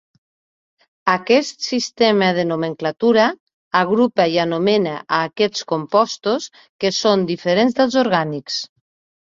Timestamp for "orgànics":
8.07-8.59